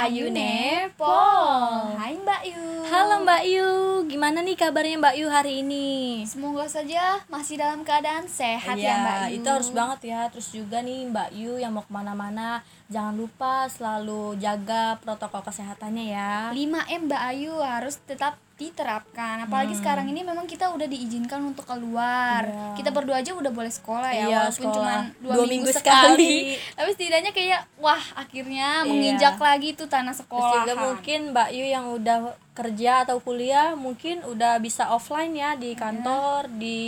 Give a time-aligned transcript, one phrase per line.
[0.00, 3.68] Ayune Pol Hai Mbak Yu Halo Mbak Yu,
[4.08, 6.24] gimana nih kabarnya Mbak Yu hari ini?
[6.24, 10.26] Semoga saja masih dalam keadaan sehat ya Mbak Yu itu harus banget ya.
[10.32, 16.04] Terus juga nih Mbak Yu yang mau ke mana-mana, jangan lupa selalu jaga protokol kesehatannya
[16.10, 16.32] ya.
[16.50, 22.42] 5M Mbak Ayu harus tetap diterapkan apalagi sekarang ini memang kita udah diizinkan untuk keluar
[22.42, 22.52] Hmm.
[22.52, 22.76] Iya.
[22.76, 26.34] kita berdua aja udah boleh sekolah ya Iya, walaupun cuma dua, Dua minggu, minggu sekali.
[26.52, 26.76] sekali.
[26.76, 28.86] tapi setidaknya kayak wah akhirnya Iya.
[28.86, 32.18] menginjak lagi tuh tanah Terus sekolah juga mungkin Mbak Yu yang udah
[32.52, 35.80] kerja atau kuliah mungkin udah bisa offline ya di Iya.
[35.80, 36.80] kantor, di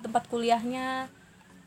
[0.00, 1.04] tempat kuliahnya.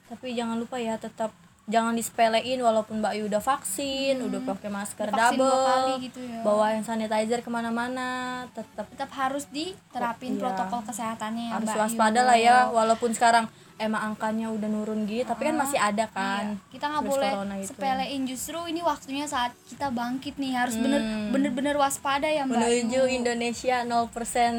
[0.05, 1.29] Tapi jangan lupa ya tetap
[1.65, 5.15] jangan disepelein walaupun Mbak Yu udah vaksin, udah pakai masker Hmm.
[5.15, 6.39] Vaksin dua double, kali gitu ya.
[6.41, 8.09] bawa hand sanitizer ke mana-mana,
[8.49, 10.41] tetap tetap harus diterapin Iya.
[10.41, 12.27] protokol kesehatannya ya harus Mbak waspada Yu.
[12.27, 16.71] lah ya walaupun sekarang emang angkanya udah nurun gitu tapi kan masih ada kan Iya,
[16.71, 22.23] kita nggak boleh sepelein justru ini waktunya saat kita bangkit nih harus bener bener-bener waspada
[22.23, 22.63] ya mbak Hmm.
[22.63, 23.11] menuju Yu.
[23.11, 24.15] Indonesia 0%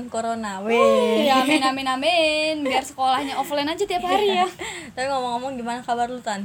[0.07, 0.77] corona Wih,
[1.17, 4.45] weh amin amin amin biar sekolahnya offline aja tiap hari ya
[4.93, 6.45] tapi ngomong-ngomong gimana kabar lu tan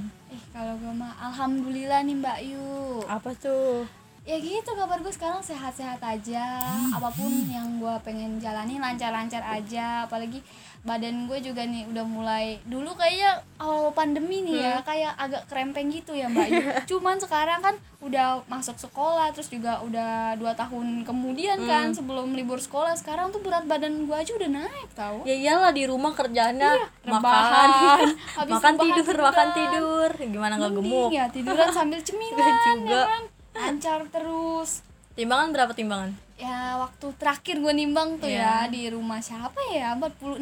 [0.51, 3.03] kalau gue mah alhamdulillah nih mbak Yu.
[3.07, 3.87] Apa tuh?
[4.21, 6.61] Ya gitu kabar gue sekarang sehat-sehat aja.
[6.93, 10.05] Apa pun yang gue pengen jalani lancar-lancar aja.
[10.05, 10.43] Apalagi
[10.81, 15.87] badan gue juga nih udah mulai dulu kayaknya awal pandemi nih ya kayak agak krempeng
[15.87, 16.49] gitu ya mbak.
[16.89, 22.57] Cuman sekarang kan udah masuk sekolah terus juga udah dua tahun kemudian kan sebelum libur
[22.57, 25.21] sekolah sekarang tuh berat badan gue aja udah naik tau.
[25.21, 27.21] Ya iyalah di rumah kerjanya Iya, makan.
[27.21, 28.07] Rebahan.
[28.35, 29.25] Habis makan tidur tiduran.
[29.27, 30.09] makan tidur.
[30.17, 31.09] Gimana nggak gemuk?
[31.09, 32.33] Ya tiduran sambil cemilan
[32.67, 32.89] juga.
[32.89, 33.23] ya kan?
[33.51, 34.81] Lancar terus
[35.13, 38.65] timbangan berapa timbangan ya waktu terakhir gue nimbang tuh Iya.
[38.65, 40.41] ya di rumah siapa ya 46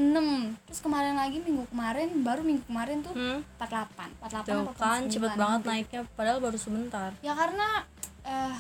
[0.64, 3.44] terus kemarin lagi minggu kemarin baru minggu kemarin tuh hmm?
[3.60, 5.70] 48 48 tuh kan 49 cepet banget gitu.
[5.70, 7.68] naiknya padahal baru sebentar ya karena
[8.24, 8.56] eh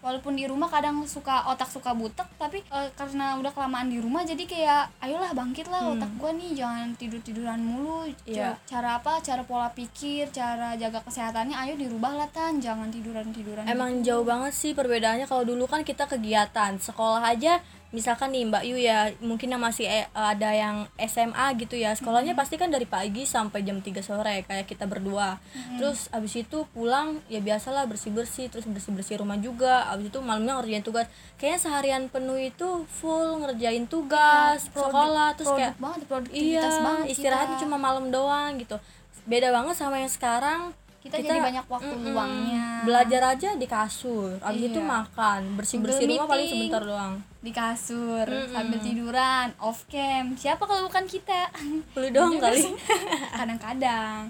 [0.00, 4.24] walaupun di rumah kadang suka otak suka butek tapi eh, karena udah kelamaan di rumah
[4.24, 8.08] jadi kayak ayolah bangkit lah otak gue nih jangan tidur tiduran mulu.
[8.08, 8.16] Hmm.
[8.24, 9.20] Ca- cara apa?
[9.20, 14.24] Cara pola pikir cara jaga kesehatannya ayo dirubah lah tan jangan tiduran tiduran Emang jauh
[14.24, 15.28] banget sih perbedaannya.
[15.28, 17.60] Kalau dulu kan kita kegiatan sekolah aja
[17.90, 22.32] misalkan nih Mbak Yu ya mungkin yang masih eh, ada yang SMA gitu ya sekolahnya
[22.32, 25.42] pasti kan dari pagi sampai jam 3 sore kayak kita berdua.
[25.74, 29.86] Terus abis itu pulang ya biasalah bersih bersih terus bersih bersih rumah juga.
[29.86, 31.10] Abis itu malamnya ngerjain tugas.
[31.36, 37.06] Kayaknya seharian penuh itu full ngerjain tugas Produk- sekolah terus produk kayak banget iya banget
[37.10, 37.64] istirahatnya kita.
[37.64, 38.78] cuma malam doang gitu.
[39.22, 42.12] Beda banget sama yang sekarang Kita jadi banyak waktu Mm-mm.
[42.12, 42.66] luangnya.
[42.80, 44.88] belajar aja di kasur abis itu Iya.
[44.90, 48.52] makan bersih bersih rumah paling sebentar doang di kasur Mm-mm.
[48.52, 51.48] sambil tiduran off cam siapa kalau bukan kita
[51.92, 52.76] Beli doang kali
[53.38, 54.28] kadang-kadang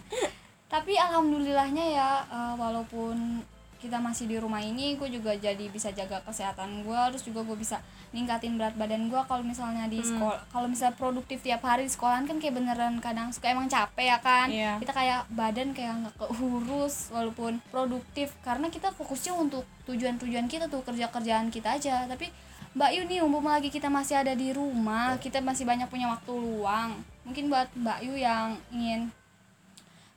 [0.67, 3.43] tapi alhamdulillahnya ya eh, walaupun
[3.81, 7.57] kita masih di rumah ini gue juga jadi bisa jaga kesehatan gue terus juga gue
[7.57, 7.81] bisa
[8.11, 10.09] ningkatin berat badan gue kalau misalnya di Hmm.
[10.11, 14.07] sekolah kalau misalnya produktif tiap hari di sekolahan kan kayak beneran kadang suka emang capek
[14.07, 14.73] ya kan Iya.
[14.79, 20.83] kita kayak badan kayak nggak keurus walaupun produktif karena kita fokusnya untuk tujuan-tujuan kita tuh
[20.83, 22.29] kerja-kerjaan kita aja tapi
[22.71, 26.31] Mbak Yu nih umpama lagi kita masih ada di rumah kita masih banyak punya waktu
[26.31, 29.11] luang mungkin buat Mbak Yu yang ingin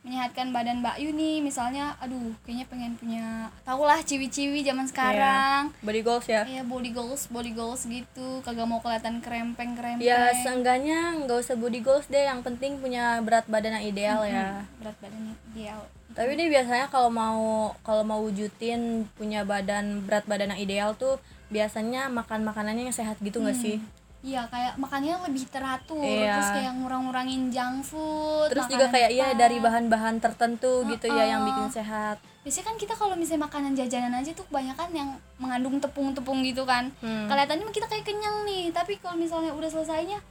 [0.03, 5.71] menyehatkan badan Mbak Yu nih misalnya aduh kayaknya pengen punya tahulah ciwi-ciwi zaman sekarang.
[5.79, 6.43] Body goals ya.
[6.43, 8.43] Iya body goals body goals gitu.
[8.43, 13.23] Kagak mau kelihatan krempeng krempeng ya seenggaknya nggak usah body goals deh yang penting punya
[13.23, 14.67] berat badan yang ideal ya.
[14.83, 15.79] Berat badannya ideal.
[16.13, 21.17] Tapi ini biasanya kalau mau kalau mau wujudin punya badan berat badan yang ideal tuh
[21.47, 23.77] biasanya makan makanannya yang sehat gitu nggak sih
[24.23, 26.39] Iya kayak makannya lebih teratur Iya.
[26.39, 31.43] terus kayak ngurang-ngurangin junk food terus juga kayak iya dari bahan-bahan tertentu gitu ya yang
[31.43, 32.23] bikin sehat.
[32.47, 36.87] Biasanya kan kita kalau misalnya makanan jajanan aja tuh kebanyakan yang mengandung tepung-tepung gitu kan.
[37.03, 37.27] Hmm.
[37.27, 40.23] kelihatannya kita kayak kenyang nih tapi kalau misalnya udah selesainya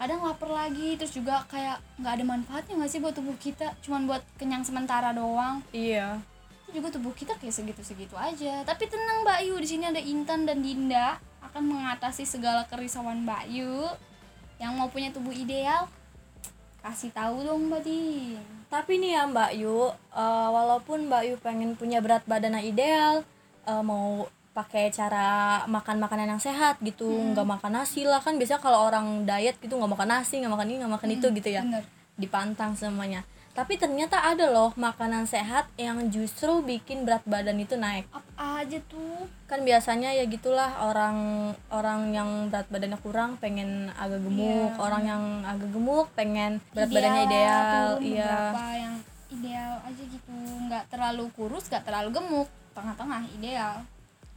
[0.00, 3.76] kadang lapar lagi terus juga kayak nggak ada manfaatnya nggak sih buat tubuh kita?
[3.84, 5.60] Cuman buat kenyang sementara doang.
[5.76, 6.16] Iya.
[6.64, 8.64] Itu juga tubuh kita kayak segitu-segitu aja.
[8.64, 13.44] Tapi tenang Mbak Yu di sini ada Intan dan Dinda akan mengatasi segala kerisauan Mbak
[13.50, 13.86] Yu
[14.58, 15.86] yang mau punya tubuh ideal.
[16.82, 18.38] Kasih tahu dong Mbak Din.
[18.68, 23.12] Tapi nih ya Mbak Yu, eh, walaupun Mbak Yu pengen punya berat badan yang ideal,
[23.66, 28.18] eh, mau pakai cara makan makanan yang sehat gitu, nggak makan nasi lah.
[28.18, 31.26] Kan biasanya kalau orang diet gitu nggak makan nasi, nggak makan ini, nggak makan itu
[31.30, 31.84] gitu ya, bener.
[32.18, 33.22] dipantang semuanya.
[33.58, 38.06] Tapi ternyata ada loh makanan sehat yang justru bikin berat badan itu naik.
[38.14, 39.26] apa aja tuh?
[39.50, 45.02] Kan biasanya ya gitulah orang orang yang berat badannya kurang pengen agak gemuk, Iya, orang
[45.02, 48.36] yang agak gemuk pengen berat badannya lah, ideal, iya.
[48.78, 48.94] yang
[49.26, 50.34] ideal aja gitu.
[50.70, 53.82] Nggak terlalu kurus nggak terlalu gemuk tengah-tengah ideal.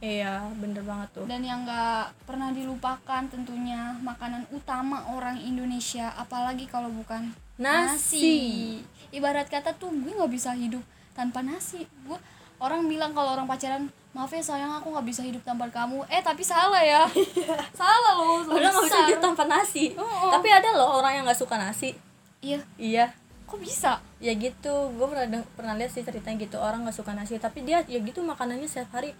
[0.02, 1.30] Iya bener banget tuh.
[1.30, 7.30] Dan yang nggak pernah dilupakan tentunya makanan utama orang Indonesia apalagi kalau bukan
[7.62, 8.82] Nasi.
[9.12, 10.82] ibarat kata tuh gue nggak bisa hidup
[11.12, 11.84] tanpa nasi.
[12.08, 12.16] Gue
[12.58, 16.02] orang bilang kalau orang pacaran maaf ya sayang aku nggak bisa hidup tanpa kamu.
[16.08, 17.06] Eh tapi salah ya.
[17.78, 19.92] Salah loh Padahal nggak bisa hidup tanpa nasi.
[19.94, 20.32] Oh.
[20.32, 21.94] tapi ada loh orang yang nggak suka nasi.
[22.40, 22.60] Iya.
[22.80, 23.06] Iya.
[23.46, 24.00] Kok bisa?
[24.18, 27.84] Ya gitu gue pernah pernah lihat sih ceritanya gitu orang nggak suka nasi tapi dia
[27.84, 29.12] ya gitu makanannya setiap hari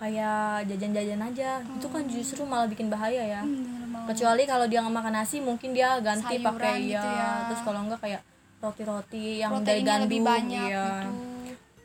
[0.00, 1.50] kayak jajan-jajan aja.
[1.76, 3.42] Itu kan justru malah bikin bahaya ya.
[3.44, 7.30] Hmm, kecuali kalau dia nggak makan nasi mungkin dia ganti pakai gitu ya, ya.
[7.52, 8.22] terus kalau enggak kayak
[8.60, 10.86] roti-roti yang dari proteinnya gandum lebih banyak iya.
[10.88, 11.10] gitu.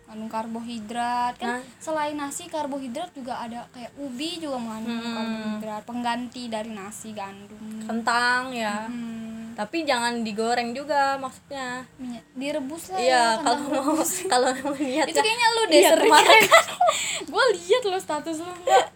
[0.06, 1.34] Mengandung karbohidrat.
[1.36, 1.62] Kan Nah.
[1.84, 5.12] selain nasi karbohidrat juga ada kayak ubi juga mengandung Hmm.
[5.12, 5.82] karbohidrat.
[5.84, 7.84] Pengganti dari nasi gandum.
[7.84, 8.88] Kentang ya.
[8.88, 13.96] Hmm, tapi jangan digoreng juga maksudnya minyak direbus lah iya ya, kalau mau
[14.34, 16.44] kalau mau niat itu kayaknya lu deh Iya, sering kemarin.
[17.32, 18.88] gue lihat lo status lu mbak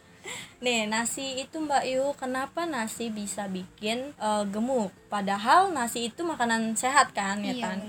[0.60, 4.92] Nih nasi itu Mbak Yu, kenapa nasi bisa bikin eh, gemuk?
[5.08, 7.80] Padahal nasi itu makanan sehat kan ya iya kan?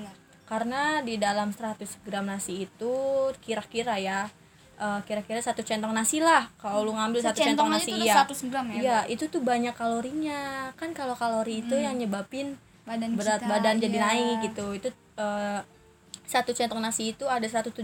[0.46, 2.94] Karena di dalam 100 gram nasi itu
[3.43, 4.31] kira-kira ya
[4.81, 6.49] eh, kira-kira satu centong nasi lah.
[6.56, 8.15] Kalau lu ngambil satu centong Secentong aja nasi iya.
[8.25, 10.41] 100 gram ya Iya, itu tuh banyak kalorinya.
[10.75, 14.06] Kan kalau kalori itu yang nyebabin badan berat kita, badan jadi iya.
[14.09, 14.67] naik gitu.
[14.73, 15.61] Itu eh,
[16.25, 17.82] satu centong nasi itu ada 175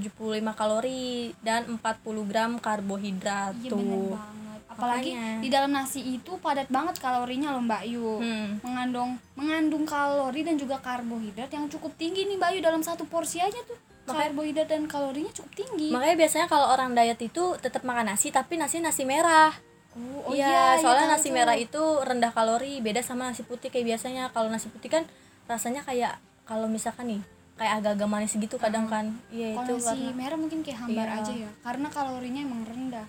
[0.54, 1.82] kalori dan 40
[2.30, 4.14] gram karbohidrat iya tuh.
[4.70, 5.42] apalagi Makanya.
[5.42, 8.62] di dalam nasi itu padat banget kalorinya loh mbak Yu Hmm.
[8.62, 13.56] mengandung mengandung kalori dan juga karbohidrat yang cukup tinggi nih Bayu dalam satu porsi aja
[13.66, 13.74] tuh
[14.08, 18.54] karbohidrat dan kalorinya cukup tinggi Makanya biasanya kalau orang diet itu tetap makan nasi tapi
[18.54, 19.50] nasi nasi merah.
[19.92, 23.96] oh, oh iya, soalnya tahu nasi merah itu rendah kalori, beda sama nasi putih kayak
[23.96, 24.28] biasanya.
[24.30, 25.02] Kalau nasi putih kan
[25.44, 27.22] rasanya kayak kalau misalkan nih
[27.56, 29.16] kayak agak-agak manis gitu kadang kan.
[29.28, 30.12] Iya itu nasi karena.
[30.12, 31.16] merah mungkin kayak hambar Iya.
[31.18, 33.06] aja ya karena kalorinya emang rendah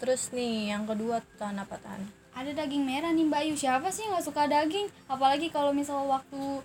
[0.00, 2.00] Terus nih yang kedua tan apa tan?
[2.30, 6.62] ada daging merah nih Bayu siapa sih yang nggak suka daging apalagi kalau misal waktu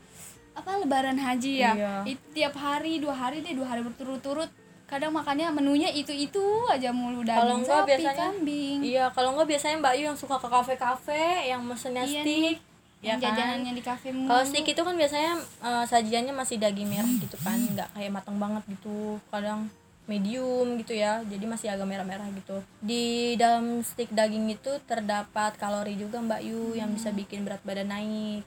[0.56, 1.94] apa lebaran haji ya Iya.
[2.32, 4.48] Tiap hari dua hari deh dua hari berturut-turut
[4.86, 9.30] kadang makannya menunya itu itu aja mulu daging Kalau enggak sapi biasanya kambing Iya, kalau
[9.34, 12.58] enggak biasanya Mbak Yu yang suka ke kafe-kafe yang mesennya Iya stick.
[13.02, 13.22] yang Ya kan?
[13.28, 17.38] jajanannya di kafe mulu Kalau stick itu kan biasanya eh, sajiannya masih daging merah gitu
[17.40, 19.18] kan, nggak kayak matang banget gitu.
[19.28, 19.68] Kadang
[20.06, 22.62] medium gitu ya, jadi masih agak merah-merah gitu.
[22.80, 27.90] Di dalam stick daging itu terdapat kalori juga Mbak Yu yang bisa bikin berat badan
[27.90, 28.46] naik.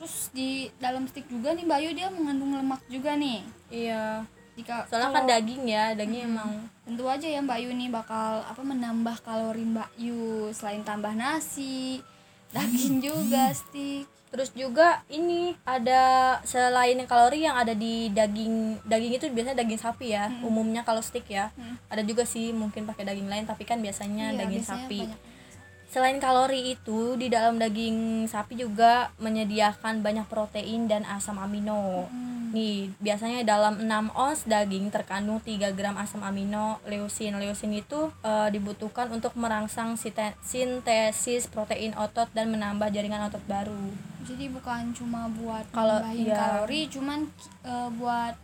[0.00, 4.24] Terus di dalam stick juga nih Bayu dia mengandung lemak juga nih Iya,
[4.56, 8.62] jika soalnya kan daging ya, daging emang tentu aja ya Mbak Yu nih bakal apa
[8.64, 12.00] menambah kalori Mbak Yu selain tambah nasi
[12.48, 19.26] daging juga stick Terus juga ini ada selain kalori yang ada di daging daging itu
[19.26, 21.50] biasanya daging sapi ya, umumnya kalau stick ya.
[21.58, 21.74] Hmm.
[21.90, 24.98] Ada juga sih mungkin pakai daging lain tapi kan biasanya Iya, daging biasanya sapi.
[25.02, 25.20] banyak.
[25.90, 32.06] Selain kalori itu, di dalam daging sapi juga menyediakan banyak protein dan asam amino.
[32.06, 32.54] Hmm.
[32.54, 37.34] Nih, biasanya dalam 6 ons daging terkandung 3 gram asam amino leusin.
[37.38, 39.98] Leusin itu eh, dibutuhkan untuk merangsang
[40.42, 43.78] sintesis protein otot dan menambah jaringan otot baru.
[44.20, 46.36] jadi bukan cuma buat Kalau- iya.
[46.36, 47.24] kalori cuman
[47.64, 48.36] eh, buat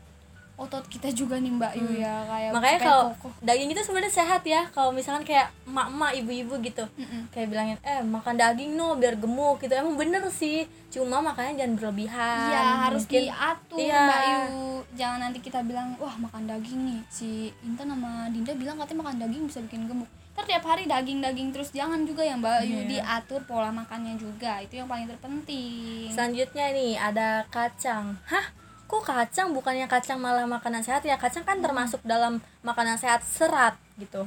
[0.56, 2.56] otot kita juga nih Mbak Yu ya kayak Hmm.
[2.56, 3.32] Makanya kalau kokoh.
[3.40, 4.64] daging itu sebenarnya sehat ya.
[4.70, 6.84] Kalau misalkan kayak emak-emak, ibu-ibu gitu.
[6.94, 7.28] Mm-mm.
[7.28, 9.70] Kayak bilangin, "Eh, makan daging no biar gemuk." gitu.
[9.70, 10.64] Emang bener sih.
[10.88, 12.48] Cuma makanya jangan berlebihan.
[12.48, 14.00] Iya harus Mungkin- diatur Iya.
[14.02, 14.40] Mbak Yu
[14.96, 17.28] Jangan nanti kita bilang Wah makan daging nih Si
[17.60, 21.68] Intan sama Dinda bilang katanya makan daging bisa bikin gemuk Ntar tiap hari daging-daging terus
[21.70, 22.88] Jangan juga ya Mbak Yu Iya.
[22.88, 28.16] Diatur pola makannya juga Itu yang paling terpenting Selanjutnya nih ada kacang.
[28.24, 28.46] Hah?
[28.86, 31.18] Kok kacang bukannya kacang malah makanan sehat ya?
[31.18, 34.26] Kacang kan termasuk dalam makanan sehat serat gitu.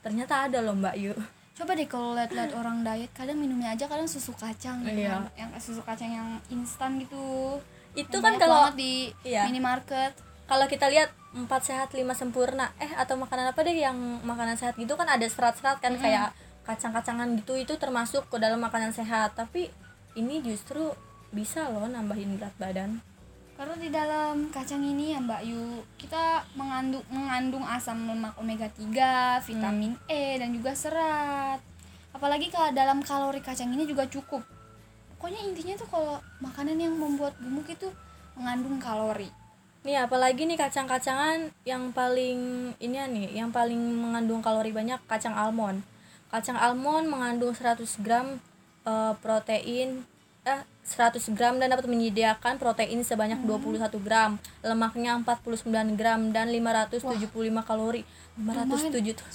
[0.00, 1.14] Ternyata ada loh Mbak Yu.
[1.54, 5.10] Coba deh kalau lihat-lihat orang diet Kadang minumnya aja kadang susu kacang ya Iya.
[5.12, 5.22] kan?
[5.36, 7.60] Yang susu kacang yang instan gitu
[7.92, 9.44] Itu Yang kan kalau di iya.
[9.44, 10.16] minimarket
[10.50, 13.94] kalau kita lihat empat sehat lima sempurna eh atau makanan apa deh yang
[14.26, 16.34] makanan sehat gitu kan ada serat-serat kan kayak
[16.66, 19.70] kacang-kacangan gitu itu termasuk ke dalam makanan sehat tapi
[20.18, 20.90] ini justru
[21.30, 22.98] bisa loh nambahin berat badan
[23.60, 29.36] Karena di dalam kacang ini ya Mbak Yu, kita mengandung mengandung asam lemak omega 3,
[29.44, 31.60] vitamin E dan juga serat.
[32.16, 34.40] Apalagi kalau dalam kalori kacang ini juga cukup.
[35.12, 37.92] Pokoknya intinya tuh kalau makanan yang membuat gemuk itu
[38.32, 39.28] mengandung kalori.
[39.84, 45.32] nih apalagi nih kacang-kacangan yang paling ini ya nih yang paling mengandung kalori banyak kacang
[45.32, 45.80] almond
[46.28, 48.36] kacang almond mengandung 100 gram
[48.84, 50.04] eh, protein
[50.44, 53.62] eh 100 gram dan dapat menyediakan protein sebanyak Hmm.
[53.62, 54.30] 21 gram,
[54.60, 55.62] lemaknya 49
[55.94, 57.30] gram dan 575
[57.62, 58.02] kalori.
[58.36, 59.28] 507 tuh.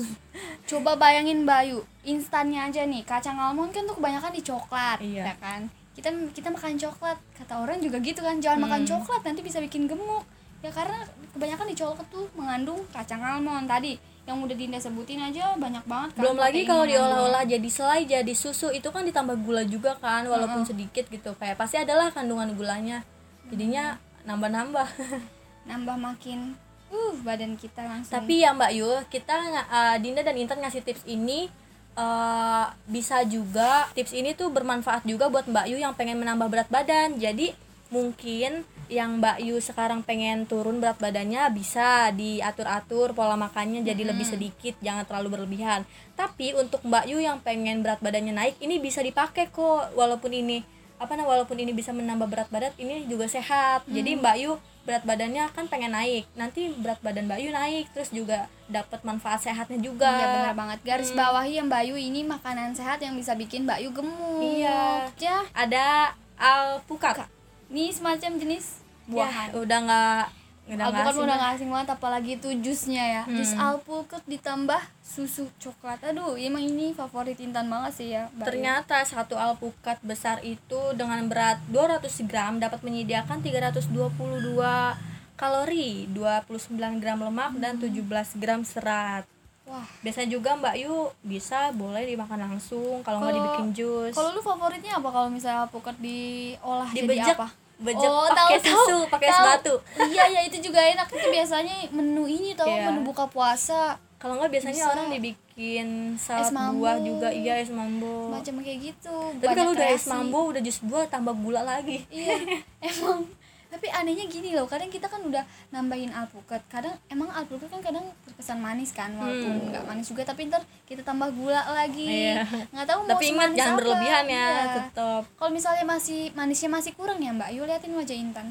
[0.65, 5.29] coba bayangin Bayu instannya aja nih kacang almond kan tuh kebanyakan di coklat Iya.
[5.29, 5.61] ya kan
[5.93, 8.89] kita kita makan coklat kata orang juga gitu kan jangan makan Hmm.
[8.89, 10.25] coklat nanti bisa bikin gemuk
[10.59, 13.93] ya karena kebanyakan di coklat tuh mengandung kacang almond tadi
[14.25, 18.33] yang udah Dinda sebutin aja banyak banget kan Belum lagi kalau diolah-olah jadi selai, jadi
[18.33, 21.37] susu itu kan ditambah gula juga kan, walaupun sedikit gitu.
[21.37, 23.05] Kayak pasti adalah kandungan gulanya.
[23.53, 24.87] Jadinya nambah-nambah.
[25.69, 26.53] nambah makin
[26.93, 31.03] uh badan kita langsung Tapi ya Mbak Yu, kita uh, Dinda dan Intan ngasih tips
[31.09, 31.49] ini
[31.97, 36.69] uh, bisa juga tips ini tuh bermanfaat juga buat Mbak Yu yang pengen menambah berat
[36.69, 37.17] badan.
[37.17, 37.57] Jadi
[37.95, 44.27] mungkin yang Mbak Yu sekarang pengen turun berat badannya bisa diatur-atur pola makannya jadi lebih
[44.27, 45.87] sedikit, jangan terlalu berlebihan.
[46.13, 50.61] Tapi untuk Mbak Yu yang pengen berat badannya naik, ini bisa dipakai kok walaupun ini
[50.95, 53.83] apa nah walaupun ini bisa menambah berat badan ini juga sehat.
[53.89, 54.51] Jadi Mbak Yu
[54.85, 56.29] berat badannya kan pengen naik.
[56.37, 60.07] Nanti berat badan Mbak Yu naik terus juga dapat manfaat sehatnya juga.
[60.07, 64.39] Iya benar banget garis bawahi yang Bayu ini makanan sehat yang bisa bikin Bayu gemuk
[64.39, 65.09] Iya.
[65.19, 67.34] ya Ada alpukat.
[67.67, 70.23] Ini semacam jenis buahan Ya, udah nggak
[70.65, 71.37] nggak alpukat udah lah.
[71.37, 73.77] gak asing banget apalagi itu jusnya ya jus Hmm.
[73.77, 78.45] alpukat ditambah susu coklat aduh emang ini favorit Intan banget sih ya Mbak.
[78.45, 84.97] Ternyata satu alpukat besar itu dengan berat 200 gram dapat menyediakan 322
[85.35, 86.65] kalori, 29
[86.97, 88.01] gram lemak dan 17
[88.35, 89.29] gram serat.
[89.65, 94.11] Wah Biasanya juga Mbak Yu bisa boleh dimakan langsung kalau nggak dibikin jus.
[94.11, 98.97] kalau lu favoritnya apa kalau misalnya alpukat diolah jadi Dibejek, apa bejek Oh, pakai susu,
[99.05, 99.35] pakai tahu.
[99.35, 99.73] es batu.
[100.07, 102.87] iya ya itu juga enak itu biasanya menu ini tau Iya.
[102.87, 104.91] menu buka puasa Kalau nggak biasanya Bisa.
[104.91, 108.31] orang dibikin salad buah juga, iya es mambo.
[108.31, 112.01] macam kayak gitu Tapi kalau udah es mambo, udah jus buah tambah gula lagi.
[112.07, 112.37] iya
[112.89, 113.27] emang
[113.75, 118.05] tapi anehnya gini loh kadang kita kan udah nambahin alpukat kadang emang alpukat kan kadang
[118.23, 122.15] terkesan manis kan walaupun nggak manis juga tapi ntar kita tambah gula lagi Hmm.
[122.15, 122.35] Iya.
[122.71, 123.79] nggak tahu mau Tapi ingat semanis jangan apa.
[123.81, 124.63] berlebihan ya, Iya.
[124.79, 125.21] tetap.
[125.35, 128.47] kalau misalnya masih manisnya masih kurang ya mbak yuk liatin wajah Intan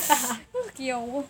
[0.56, 1.20] uh, kiau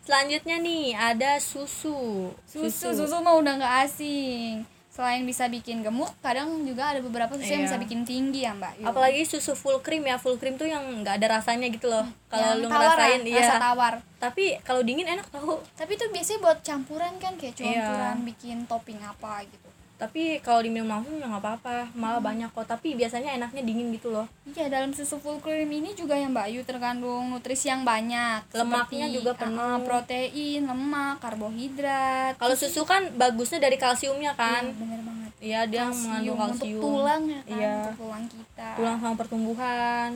[0.00, 2.32] Selanjutnya nih ada susu.
[2.42, 7.46] susu susu mah udah nggak asing selain bisa bikin gemuk kadang juga ada beberapa susu
[7.48, 7.68] yang Iya.
[7.70, 8.84] bisa bikin tinggi ya mbak Yu.
[8.84, 12.02] Apalagi susu full cream ya, full cream tuh yang nggak ada rasanya gitu loh.
[12.26, 13.38] Kalau Yang lu tawar, ngerasain iya.
[13.40, 15.62] rasa tawar Tapi kalau dingin enak tau.
[15.72, 17.80] tapi itu biasanya buat campuran kan kayak Iya.
[17.80, 19.69] campuran bikin topping apa gitu
[20.00, 22.64] Tapi kalau diminum langsung ya nggak apa-apa, malah banyak kok.
[22.64, 24.24] Tapi biasanya enaknya dingin gitu loh.
[24.48, 29.06] Iya dalam susu full cream ini juga yang Mbak Yu terkandung nutrisi yang banyak Lemaknya
[29.06, 29.84] juga penuh.
[29.84, 32.34] protein, lemak, karbohidrat.
[32.34, 34.64] Kalau susu kan bagusnya dari kalsiumnya kan.
[34.64, 35.30] Iya, bener banget.
[35.38, 36.72] Iya, dia mengandung Kalsium kalsium.
[36.72, 37.72] untuk tulang ya kan, Iya.
[37.78, 38.68] untuk tulang kita.
[38.74, 40.10] tulang sama pertumbuhan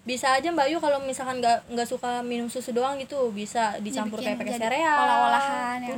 [0.00, 4.16] bisa aja Mbak Yu kalau misalkan nggak nggak suka minum susu doang gitu bisa dicampur
[4.16, 5.88] Dibikin kayak pakai sereal olah-olahan ya.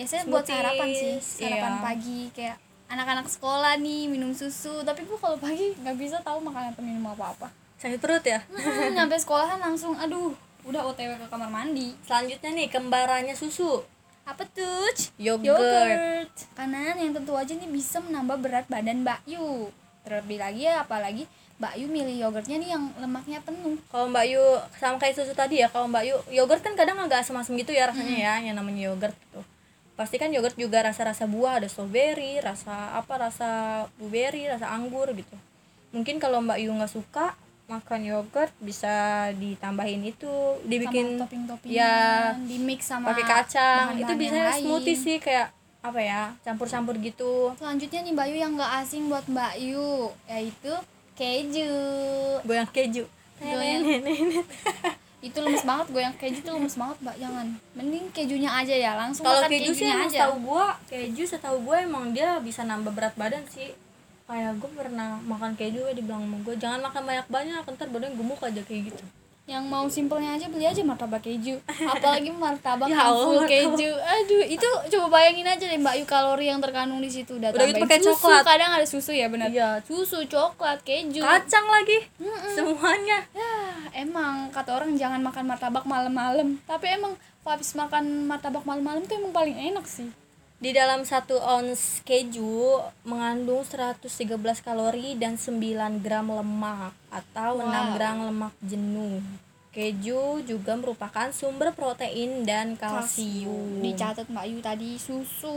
[0.00, 1.82] Biasanya buat smoothies, sarapan sih, sarapan iya.
[1.82, 2.56] pagi kayak
[2.88, 7.04] anak-anak sekolah nih minum susu, tapi gua kalau pagi nggak bisa tahu makan atau minum
[7.06, 7.52] apa-apa.
[7.76, 11.92] sakit perut ya Hmm, nyampe sekolahan langsung aduh, udah OTW ke kamar mandi.
[12.02, 13.84] selanjutnya nih kembarannya susu
[14.22, 14.88] Apa tuh?
[15.16, 16.28] Yogurt.
[16.52, 19.68] Makanan yang tentu aja nih bisa menambah berat badan Mbak Yu.
[20.00, 21.24] Terlebih lagi ya apalagi
[21.56, 23.76] Mbak Yu milih yogurtnya nih yang lemaknya penuh.
[23.88, 24.44] kalau Mbak Yu
[24.76, 27.84] sama kayak susu tadi ya kalau Mbak Yu yogurt kan kadang agak asam-asam gitu ya
[27.84, 29.40] rasanya ya yang namanya yogurt gitu
[30.00, 33.48] pasti kan yogurt juga rasa-rasa buah ada strawberry rasa apa rasa
[34.00, 35.36] blueberry rasa anggur gitu
[35.92, 37.36] mungkin kalau Mbak Yu nggak suka
[37.68, 40.32] makan yogurt bisa ditambahin itu
[40.64, 44.62] dibikin sama topping-toppingan, ya di mix sama pakai kacang itu yang biasanya lain.
[44.64, 45.52] smoothie sih kayak
[45.84, 50.72] apa ya campur-campur gitu Selanjutnya nih Mbak Yu yang gak asing buat Mbak Yu yaitu
[51.12, 51.76] keju.
[52.48, 53.04] goyang keju
[53.40, 53.84] Goyang.
[55.20, 57.46] itu lemes banget goyang keju tuh lemes banget Mbak jangan.
[57.76, 60.24] Mending kejunya aja ya langsung kalau keju sih emang aja.
[60.24, 63.76] setahu gua keju setahu gua emang dia bisa nambah berat badan sih
[64.30, 68.14] kayak gue pernah makan keju ya dibilang sama gue jangan makan banyak banyak ntar badan
[68.14, 69.02] gemuk aja kayak gitu
[69.50, 71.58] yang mau simpelnya aja beli aja martabak keju.
[71.90, 73.74] Apalagi martabak Ya Allah, full martabak.
[73.74, 73.90] keju.
[73.90, 77.66] Aduh itu coba bayangin aja deh mbak Yu kalori yang terkandung di situ udah, Udah
[77.66, 78.46] gitu pakai susu coklat.
[78.46, 79.82] kadang ada susu ya benar Iya.
[79.82, 81.18] susu coklat keju.
[81.18, 81.98] Kacang lagi.
[82.16, 82.54] Mm-mm.
[82.54, 83.18] semuanya.
[83.32, 83.52] Ya
[83.98, 86.62] emang kata orang jangan makan martabak malam-malam.
[86.62, 90.06] Tapi emang habis makan martabak malam-malam tuh emang paling enak sih
[90.60, 94.04] di dalam satu ons keju mengandung 113
[94.60, 95.56] kalori dan 9
[96.04, 97.88] gram lemak atau 6 Wow.
[97.96, 99.24] gram lemak jenuh.
[99.70, 103.80] Keju juga merupakan sumber protein dan kalsium.
[103.80, 105.56] Dicatat mbak Yu tadi susu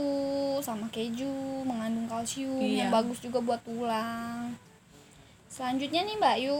[0.58, 1.28] sama keju
[1.62, 2.86] mengandung kalsium Iya.
[2.86, 4.56] yang bagus juga buat tulang.
[5.46, 6.58] Selanjutnya nih mbak Yu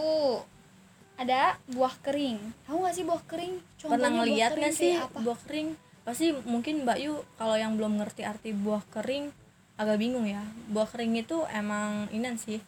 [1.14, 2.42] ada buah kering.
[2.66, 3.54] Tahu nggak sih buah kering?
[3.80, 5.18] Pernah buah ngeliat kering nggak sih apa?
[5.22, 5.68] buah kering
[6.04, 9.32] pasti mungkin mbak Yu kalau yang belum ngerti arti buah kering
[9.74, 10.44] agak bingung ya.
[10.70, 12.60] Buah kering itu emang ini sih.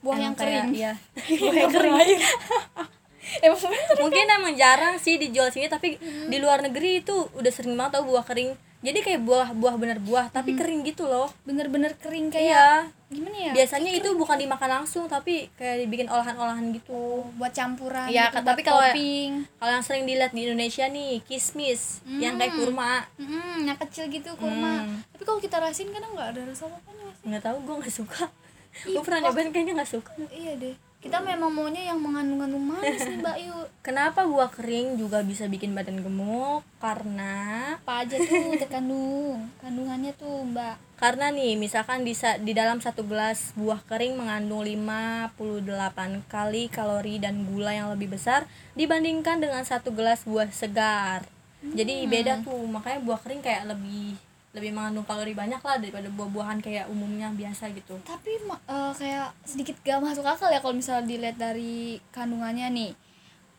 [0.00, 0.78] Buah yang kayak- kering.
[0.78, 0.92] iya.
[1.42, 2.20] Buah yang kering.
[3.44, 3.58] emang
[3.98, 8.06] mungkin emang jarang sih dijual sini tapi di luar negeri itu udah sering banget tau
[8.06, 8.54] buah kering
[8.86, 11.26] jadi kayak buah buah bener buah tapi kering gitu loh.
[11.42, 12.66] Bener-bener kering kayak iya.
[13.10, 13.52] gimana ya?
[13.58, 17.26] Biasanya itu bukan dimakan langsung tapi kayak dibikin olahan-olahan gitu.
[17.34, 18.86] Buat campuran Iya, gitu, tapi kalau-
[19.58, 23.02] kalau yang sering dilihat di Indonesia nih kismis yang kayak kurma.
[23.18, 24.86] Hmm, yang kecil gitu kurma.
[24.86, 25.02] Hmm.
[25.10, 27.18] Tapi kalau kita rasin kadang nggak ada rasa apa-apanya Mas.
[27.26, 28.24] nggak tahu gue nggak suka.
[28.86, 30.14] Gue pernah nyobain kayaknya nggak suka.
[30.30, 30.74] Iya deh.
[31.06, 33.58] Kita memang maunya yang mengandung-kandung manis nih Mbak Yu.
[33.86, 40.42] kenapa buah kering juga bisa bikin badan gemuk karena Apa aja tuh terkandung kandungannya tuh
[40.50, 40.98] Mbak.
[40.98, 47.46] karena nih misalkan di di dalam satu gelas buah kering mengandung 58 kali kalori dan
[47.46, 51.22] gula yang lebih besar dibandingkan dengan satu gelas buah segar
[51.62, 54.18] jadi beda tuh makanya buah kering kayak lebih
[54.56, 58.00] lebih mengandung kalori banyak lah daripada buah-buahan kayak umumnya biasa gitu.
[58.08, 62.92] Tapi eh, kayak sedikit gak masuk akal ya kalau misalnya dilihat dari kandungannya nih.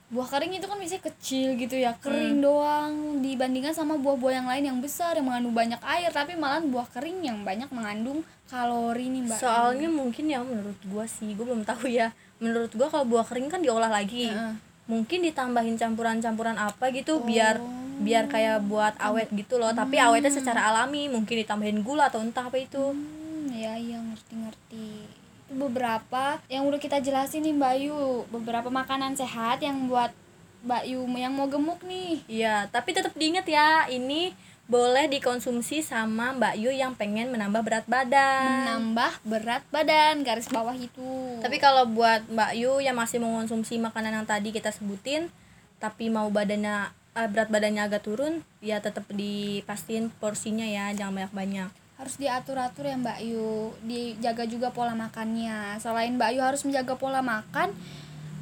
[0.08, 3.20] Buah kering itu kan biasanya kecil gitu ya, kering doang.
[3.20, 7.27] Dibandingkan sama buah-buah yang lain yang besar yang mengandung banyak air, tapi malah buah kering
[7.27, 9.36] yang banyak mengandung kalori nih, Mbak.
[9.36, 12.16] soalnya mungkin ya menurut gua sih gua belum tahu ya.
[12.39, 14.32] Menurut gua kalau buah kering kan diolah lagi.
[14.32, 14.56] Heeh.
[14.88, 17.60] mungkin ditambahin campuran-campuran apa gitu biar
[18.00, 22.44] biar kayak buat awet gitu loh tapi awetnya secara alami mungkin ditambahin gula atau entah
[22.44, 25.08] apa itu Hmm, ya iya ngerti-ngerti.
[25.48, 28.00] Beberapa yang udah kita jelasin nih Mbak Yu,
[28.30, 30.12] beberapa makanan sehat yang buat
[30.60, 32.20] Mbak Yu yang mau gemuk nih.
[32.27, 34.36] iya tapi tetap diingat ya ini
[34.66, 40.75] boleh dikonsumsi sama Mbak Yu yang pengen menambah berat badan Menambah berat badan, garis bawah
[40.75, 41.40] itu.
[41.40, 45.31] tapi kalau buat Mbak Yu yang masih mengonsumsi makanan yang tadi kita sebutin
[45.77, 51.70] tapi mau badannya eh, berat badannya agak turun ya tetap dipastiin porsinya ya jangan banyak-banyak.
[51.98, 55.82] Harus diatur-atur ya Mbak Yu, dijaga juga pola makannya.
[55.82, 57.74] Selain Mbak Yu harus menjaga pola makan,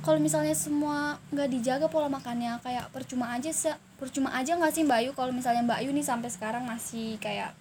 [0.04, 4.84] kalau misalnya semua nggak dijaga pola makannya kayak percuma aja se percuma aja nggak sih
[4.84, 5.12] Mbak Yu?
[5.16, 7.56] Kalau misalnya Mbak Yu nih sampai sekarang masih kayak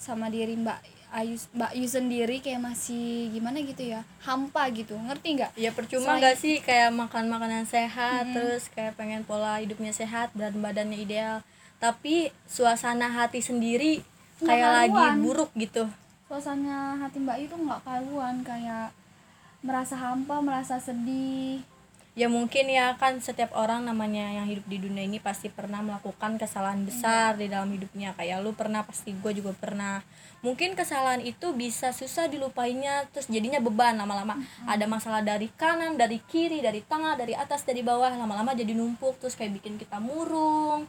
[0.00, 5.40] sama diri Mbak Ayu Mbak Yu sendiri kayak masih gimana gitu ya hampa gitu ngerti
[5.40, 5.50] nggak?
[5.56, 10.28] Ya percuma Selain- gak sih kayak makan makanan sehat terus kayak pengen pola hidupnya sehat
[10.36, 11.40] dan badannya ideal.
[11.80, 14.04] Tapi suasana hati sendiri
[14.36, 15.88] Nggak kayak lagi buruk gitu.
[16.28, 18.92] Suasana hati Mbak Yu tuh nggak karuan kayak
[19.64, 21.64] merasa hampa merasa sedih
[22.16, 26.40] ya mungkin ya kan setiap orang namanya yang hidup di dunia ini pasti pernah melakukan
[26.40, 28.16] kesalahan besar di dalam hidupnya.
[28.16, 30.00] Kayak lu pernah pasti gue juga pernah.
[30.40, 34.40] Mungkin kesalahan itu bisa susah dilupainya terus jadinya beban lama-lama.
[34.64, 39.20] Ada masalah dari kanan dari kiri dari tengah dari atas dari bawah lama-lama jadi numpuk
[39.20, 40.88] terus kayak bikin kita murung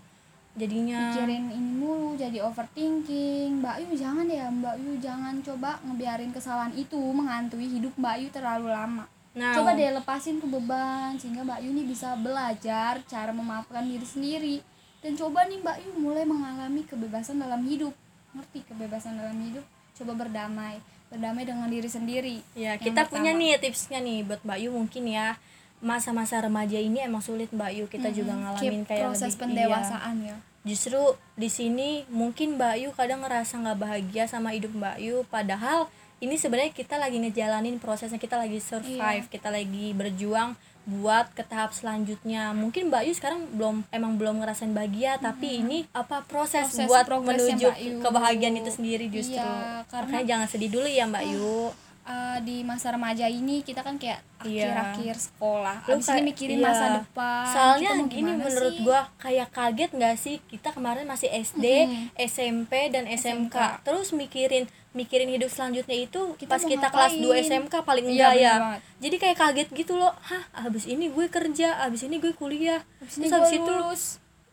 [0.55, 1.11] jadinya.
[1.11, 3.59] Mikirin ini mulu jadi overthinking.
[3.59, 8.29] Mbak Yu jangan ya Mbak Yu jangan coba ngebiarin kesalahan itu menghantui hidup Mbak Yu
[8.31, 9.53] terlalu lama nah.
[9.53, 14.57] Coba deh lepasin tuh beban sehingga Mbak Yu nih bisa belajar cara memaafkan diri sendiri.
[14.97, 17.93] Dan coba nih Mbak Yu mulai mengalami kebebasan dalam hidup.
[18.33, 19.61] Ngerti kebebasan dalam hidup?
[19.93, 20.81] Coba berdamai.
[21.07, 22.41] Berdamai dengan diri sendiri.
[22.51, 23.41] Ya, kita punya pertama.
[23.45, 25.37] nih tipsnya nih buat Mbak Yu mungkin ya.
[25.77, 27.85] Masa-masa remaja ini emang sulit Mbak Yu.
[27.85, 30.33] Kita juga ngalamin Keep kayak proses lebih- pendewasaan ya.
[30.33, 30.35] Iya.
[30.65, 30.99] Justru
[31.37, 35.23] di sini mungkin Mbak Yu kadang ngerasa nggak bahagia sama hidup Mbak Yu.
[35.29, 39.29] Padahal ini sebenarnya kita lagi ngejalanin prosesnya kita lagi survive, Iya.
[39.29, 42.51] kita lagi berjuang buat ke tahap selanjutnya.
[42.53, 47.03] Mungkin Mbak Yu sekarang belum emang belum ngerasain bahagia, tapi ini apa proses, Proses buat
[47.03, 47.67] menuju
[47.99, 49.35] kebahagiaan itu sendiri justru.
[49.37, 51.75] Iya, karena- Makanya jangan sedih dulu ya Mbak Yu.
[52.07, 54.71] uh, di masa remaja ini kita kan kayak Iya.
[54.71, 56.65] akhir-akhir sekolah Lu abis ini kayak- mikirin iya.
[56.65, 58.79] masa depan soalnya gini menurut sih?
[58.81, 62.07] gua kayak kaget nggak sih kita kemarin masih SD Mm-mm.
[62.15, 63.51] SMP dan SMK.
[63.51, 63.83] SMK.
[63.83, 67.45] terus mikirin mikirin hidup selanjutnya itu Kita pas kita kelas 2 ngapain?
[67.45, 68.53] SMK paling Iya, enggak bener ya.
[68.57, 68.81] banget.
[68.97, 70.13] jadi kayak kaget gitu loh.
[70.19, 72.81] Hah habis ini gue kerja habis ini gue kuliah.
[72.99, 74.03] Abis ini terus habis itu lulus.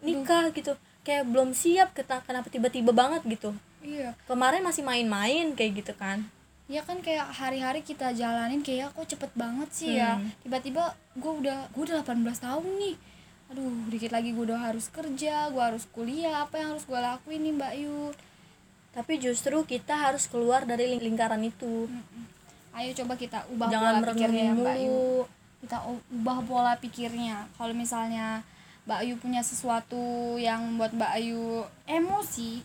[0.00, 0.72] nikah gitu.
[1.00, 3.56] Kayak belum siap keta- kenapa tiba-tiba banget gitu.
[3.80, 4.12] Iya.
[4.22, 6.28] Kemarin masih main-main kayak gitu kan.
[6.64, 10.16] Ya kan kayak hari-hari kita jalanin kayak kok cepet banget sih ya?
[10.16, 10.32] Hmm.
[10.40, 12.96] tiba-tiba gue udah gue udah 18 tahun nih.
[13.46, 17.38] Aduh dikit lagi gue udah harus kerja gue harus kuliah apa yang harus gue lakuin
[17.38, 18.16] nih mbak Yu
[18.94, 21.90] tapi justru kita harus keluar dari ling- lingkaran itu.
[22.74, 24.90] Ayo coba kita ubah jangan pola pikirnya ya, mbak Yu.
[24.90, 25.22] Mulu
[25.64, 27.50] kita ubah pola pikirnya.
[27.58, 28.46] Kalau misalnya
[28.84, 32.60] Mbak Ayu punya sesuatu yang membuat Mbak Ayu emosi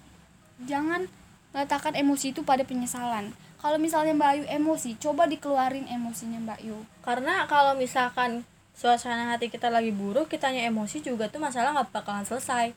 [0.67, 1.07] jangan
[1.55, 3.31] letakkan emosi itu pada penyesalan.
[3.55, 6.75] Kalau misalnya Mbak Ayu emosi coba dikeluarin emosinya Mbak Yu.
[7.07, 8.43] Karena kalau misalkan
[8.75, 12.75] suasana hati kita lagi buruk kitanya emosi juga tuh masalah nggak bakalan selesai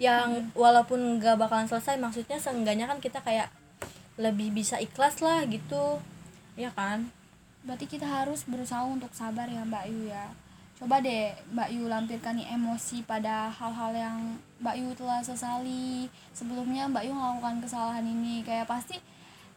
[0.00, 3.52] yang walaupun nggak bakalan selesai maksudnya seenggaknya kan kita kayak
[4.16, 6.00] lebih bisa ikhlas lah gitu.
[6.56, 7.12] Ya kan?
[7.68, 10.32] Berarti kita harus berusaha untuk sabar ya Mbak Yu ya.
[10.80, 14.18] Coba deh Mbak Yu lampirkan nih emosi pada hal-hal yang
[14.64, 16.08] Mbak Yu telah sesali.
[16.32, 18.96] Sebelumnya Mbak Yu melakukan kesalahan ini kayak pasti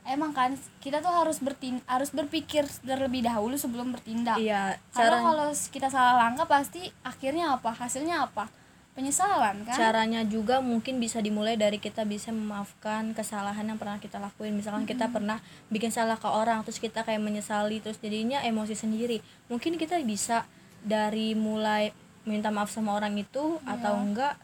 [0.03, 4.35] emang kan kita tuh harus bertin harus berpikir terlebih dahulu sebelum bertindak.
[4.35, 7.71] Iya karena kalau kita salah langkah pasti akhirnya apa?
[7.71, 8.62] Hasilnya apa
[8.93, 9.73] penyesalan kan?
[9.75, 14.53] Caranya juga mungkin bisa dimulai dari kita bisa memaafkan kesalahan yang pernah kita lakuin.
[14.53, 15.41] Misalkan kita pernah
[15.73, 19.19] bikin salah ke orang terus kita kayak menyesali terus jadinya emosi sendiri.
[19.49, 20.45] Mungkin kita bisa
[20.85, 21.89] dari mulai
[22.23, 24.37] minta maaf sama orang itu atau enggak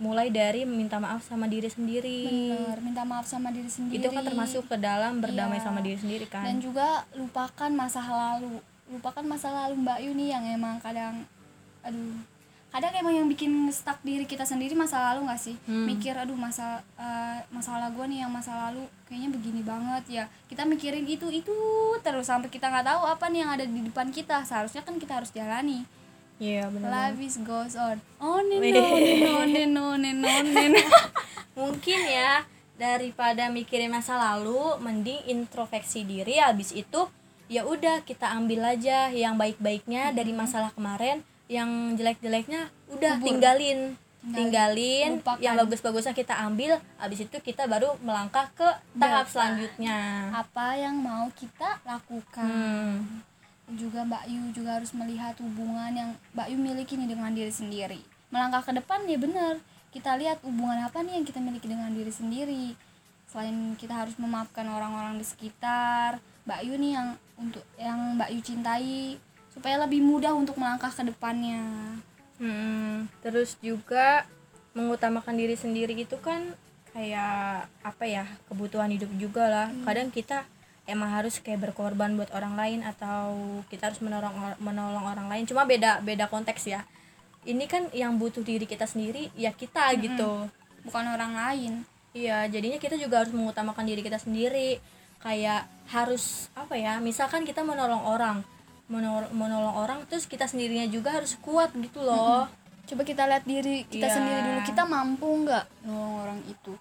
[0.00, 2.24] mulai dari minta maaf sama diri sendiri.
[2.56, 4.00] Bener minta maaf sama diri sendiri.
[4.00, 5.68] Itu kan termasuk ke dalam berdamai Iya.
[5.68, 6.48] sama diri sendiri kan?
[6.48, 8.64] Dan juga lupakan masa lalu.
[8.88, 11.28] Lupakan masa lalu Mbak Yuni yang emang kadang
[11.84, 12.16] aduh
[12.70, 15.58] kadang emang yang bikin stuck diri kita sendiri masa lalu nggak sih?
[15.66, 15.90] Hmm.
[15.90, 20.04] mikir aduh masa eh, masalah gue nih yang masa lalu kayaknya begini banget.
[20.06, 21.56] Ya kita mikirin itu itu
[22.00, 24.46] terus sampai kita nggak tahu apa nih yang ada di depan kita.
[24.46, 25.82] Seharusnya kan kita harus jalani.
[26.40, 28.00] Iya benar life is goes on.
[28.16, 28.72] On and Wih.
[28.72, 30.84] on and on and on and on
[31.60, 32.46] mungkin ya
[32.80, 37.04] daripada mikirin masa lalu mending introspeksi diri habis itu
[37.52, 43.26] ya udah kita ambil aja yang baik-baiknya dari masalah kemarin yang jelek-jeleknya udah Kubur.
[43.26, 44.36] tinggalin Tinggalin.
[44.38, 45.10] tinggalin
[45.42, 49.32] yang bagus-bagusnya kita ambil habis itu kita baru melangkah ke tahap Depan.
[49.34, 49.98] selanjutnya
[50.30, 53.74] apa yang mau kita lakukan hmm.
[53.74, 58.00] juga Mbak Yu juga harus melihat hubungan yang Mbak Yu miliki nih dengan diri sendiri
[58.30, 59.58] melangkah ke depan ya benar
[59.90, 62.78] kita lihat hubungan apa nih yang kita miliki dengan diri sendiri
[63.26, 67.08] selain kita harus memaafkan orang-orang di sekitar Mbak Yu nih yang
[67.40, 69.18] untuk yang Mbak Yu cintai
[69.50, 71.60] supaya lebih mudah untuk melangkah ke depannya.
[72.40, 74.24] Hmm, terus juga
[74.72, 76.54] mengutamakan diri sendiri itu kan
[76.94, 79.68] kayak apa ya kebutuhan hidup juga lah.
[79.84, 80.46] Kadang kita
[80.88, 83.34] emang harus kayak berkorban buat orang lain atau
[83.70, 85.44] kita harus menolong menolong orang lain.
[85.46, 86.86] Cuma beda beda konteks ya.
[87.46, 90.50] Ini kan yang butuh diri kita sendiri ya kita gitu.
[90.86, 91.72] Bukan orang lain.
[92.10, 94.82] Iya jadinya kita juga harus mengutamakan diri kita sendiri.
[95.20, 98.40] Kayak harus apa ya misalkan kita menolong orang
[98.90, 102.50] menol- menolong orang terus kita sendirinya juga harus kuat gitu loh.
[102.84, 104.14] Coba kita lihat diri kita Iya.
[104.18, 106.74] sendiri dulu kita mampu nggak nolong orang itu?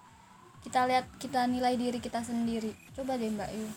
[0.60, 2.74] Kita lihat kita nilai diri kita sendiri.
[2.92, 3.68] Coba deh Mbak Yu.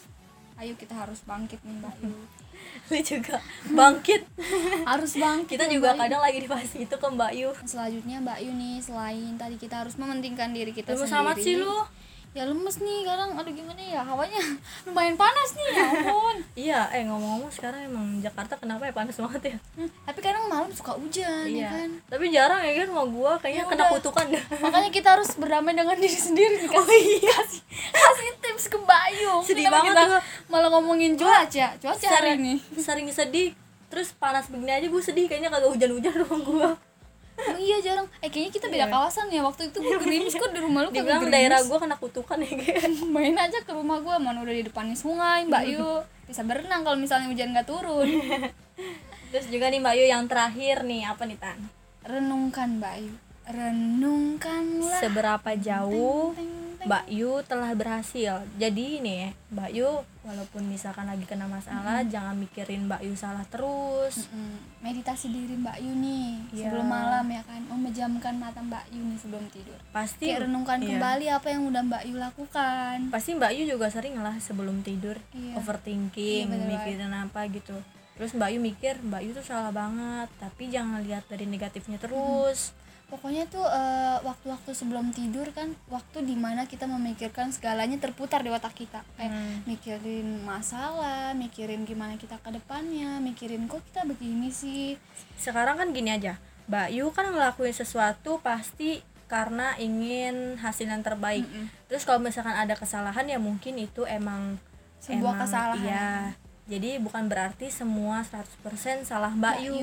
[0.54, 2.16] Ayo kita harus bangkit nih Mbak Yu.
[2.88, 3.36] Lu juga
[3.68, 4.22] bangkit.
[4.90, 6.02] Harus bangkit kita juga Mbak Yu.
[6.04, 7.50] kadang lagi di fase itu ke Mbak Yu.
[7.64, 11.56] Selanjutnya Mbak Yu nih selain tadi kita harus mementingkan diri kita lemes sendiri amat sih
[11.58, 11.74] lu
[12.32, 13.36] ya lemes nih kadang.
[13.36, 14.00] Aduh gimana ya?
[14.00, 14.40] Hawanya
[14.88, 16.36] lumayan panas nih ya ampun.
[16.62, 18.92] Iya eh ngomong-ngomong sekarang emang Jakarta kenapa ya?
[18.92, 19.56] Panas banget ya?
[19.76, 21.68] Hmm, tapi kadang malam suka hujan ya iya.
[21.68, 21.90] kan?
[22.08, 23.92] Tapi jarang ya kan rumah gua kayaknya Ya kena udah.
[24.00, 24.26] kutukan.
[24.64, 27.60] Makanya kita harus berdamai dengan diri sendiri nih kasih kasih,
[27.92, 30.18] kasih tips ke Bayu Sedih Kenapa banget kita
[30.52, 31.66] malah ngomongin cuaca?
[31.76, 32.54] Cuaca hari sering, ini.
[32.80, 33.48] sering sedih
[33.92, 35.28] terus panas begini aja gue sedih.
[35.28, 36.70] Kayaknya kagak hujan-hujan rumah gua
[37.32, 38.06] Oh, iya jarang.
[38.20, 38.92] Eh kayaknya kita beda Iya.
[38.92, 39.40] kawasan ya.
[39.40, 42.38] Waktu itu gue gerimis kok di rumah lu kagak dibilang gerimis daerah gua kena kutukan
[42.38, 42.82] ya kayak
[43.14, 45.90] main aja ke rumah gue mana udah di depannya sungai Mbak Yu.
[46.24, 48.08] Bisa berenang kalau misalnya hujan nggak turun.
[49.32, 51.58] Terus juga nih Mbak Yu yang terakhir nih apa nih Tan?
[52.04, 53.14] Renungkan Mbak Yu.
[53.42, 55.00] Renungkanlah.
[55.00, 56.51] Seberapa jauh Teng, teng, teng.
[56.82, 58.42] Mbak Yu telah berhasil.
[58.58, 59.90] Jadi nih ya, Mbak Yu
[60.22, 64.26] walaupun misalkan lagi kena masalah, jangan mikirin Mbak Yu salah terus.
[64.34, 66.74] Mm, meditasi diri Mbak Yu nih Iya.
[66.74, 70.88] sebelum malam ya kan memejamkan mata Mbak Yu nih sebelum tidur Pasti kayak renungkan iya.
[70.90, 75.14] kembali apa yang udah Mbak Yu lakukan Pasti Mbak Yu juga sering lah sebelum tidur
[75.30, 75.54] Iya.
[75.58, 77.78] overthinking, Iya, bener mikirin apa gitu.
[78.18, 82.74] Terus Mbak Yu mikir Mbak Yu tuh salah banget, tapi jangan lihat dari negatifnya terus.
[83.12, 88.48] Pokoknya tuh eh, waktu-waktu sebelum tidur kan waktu di mana kita memikirkan segalanya terputar di
[88.48, 89.60] otak kita kayak Hmm.
[89.66, 94.96] mikirin masalah mikirin gimana kita ke depannya mikirin kok kita begini sih
[95.34, 101.42] Sekarang kan gini aja, Mbak Yu kan ngelakuin sesuatu pasti karena ingin hasil yang terbaik.
[101.42, 101.68] Mm-mm.
[101.86, 104.56] Terus kalau misalkan ada kesalahan ya mungkin itu emang
[104.98, 105.82] Sebuah emang- kesalahan.
[105.82, 106.10] Iya.
[106.64, 109.82] Jadi bukan berarti semua 100% salah Mbak, Yu.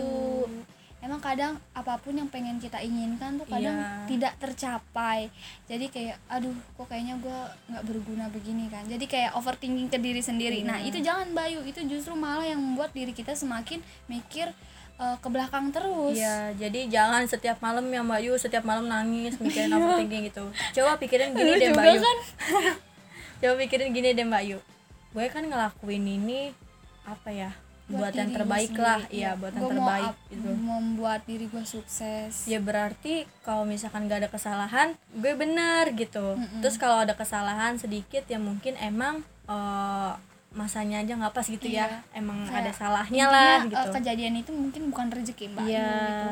[0.99, 4.03] Emang kadang apa pun yang pengen kita inginkan tuh kadang Iya.
[4.05, 5.31] tidak tercapai
[5.65, 10.19] jadi kayak aduh kok kayaknya gue nggak berguna begini kan jadi kayak overthinking ke diri
[10.19, 10.87] sendiri nah Iya.
[10.87, 14.51] itu jangan bayu itu justru malah yang membuat diri kita semakin mikir
[14.97, 19.39] eh, ke belakang terus Iya, jadi jangan setiap malam ya Mbak Yu, setiap malam nangis
[19.39, 20.43] mikirin overthinking gitu.
[20.73, 22.03] Coba pikirin gini deh Mbak juga Yu.
[22.03, 22.17] kan?
[23.39, 24.59] Coba pikirin gini deh Mbak Yu.
[25.09, 26.51] gue kan ngelakuin ini
[27.01, 27.49] apa ya
[27.91, 28.85] buat, yang terbaik sendiri.
[28.85, 33.63] lah iya buat yang Gua terbaik up- gitu membuat diri gue sukses ya berarti kalau
[33.63, 36.59] misalkan gak ada kesalahan gue bener gitu Mm-mm.
[36.59, 40.13] terus kalau ada kesalahan sedikit ya mungkin emang eh,
[40.49, 42.01] masanya aja nggak pas gitu ya Iya.
[42.15, 45.89] emang Kayak ada salahnya lah eh, gitu kejadian itu mungkin bukan rezeki mbak Iya.
[46.03, 46.29] gitu.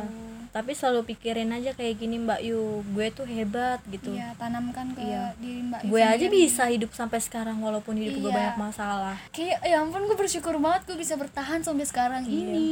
[0.58, 5.00] Tapi selalu pikirin aja kayak gini mbak Yu gue tuh hebat gitu Iya, tanamkan ke
[5.00, 5.38] Iya.
[5.38, 6.34] diri mbak Yu gue aja sendiri.
[6.42, 8.38] bisa hidup sampai sekarang walaupun hidup gue Iya.
[8.52, 12.34] banyak masalah kayak ya ampun gue bersyukur banget gue bisa bertahan sampai sekarang Iya.
[12.34, 12.70] ini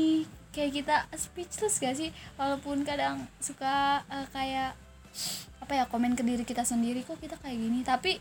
[0.49, 4.73] kayak kita speechless gak sih walaupun kadang suka eh, kayak
[5.59, 8.17] apa ya komen ke diri kita sendiri kok kita kayak gini tapi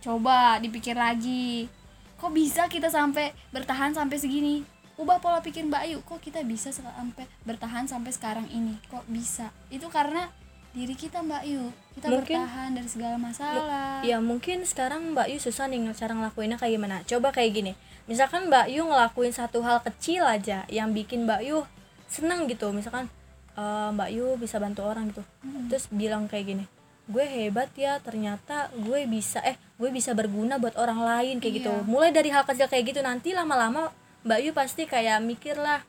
[0.00, 1.66] coba dipikir lagi
[2.14, 4.64] kok bisa kita sampai bertahan sampai segini
[4.96, 8.80] ubah pola pikir Mbak Ayu kok kita bisa sampai bertahan sampai sekarang ini?
[8.88, 9.52] Kok bisa?
[9.68, 10.32] Itu karena
[10.72, 11.68] diri kita Mbak Ayu.
[11.96, 14.00] Kita Mungkin- bertahan dari segala masalah.
[14.00, 16.96] Ya mungkin sekarang Mbak Yu susah nih cara ngelakuinnya kayak gimana.
[17.04, 17.72] Coba kayak gini.
[18.08, 21.64] Misalkan Mbak Yu ngelakuin satu hal kecil aja yang bikin Mbak Yu
[22.08, 22.72] seneng gitu.
[22.72, 23.08] Misalkan
[23.56, 25.24] eh, Mbak Yu bisa bantu orang gitu.
[25.68, 26.66] Terus bilang kayak gini
[27.06, 31.70] gue hebat ya ternyata gue bisa eh gue bisa berguna buat orang lain kayak gitu.
[31.70, 31.86] Iya.
[31.86, 33.94] mulai dari hal kecil kayak gitu nanti lama-lama
[34.26, 35.86] Mbak Yu pasti kayak mikir lah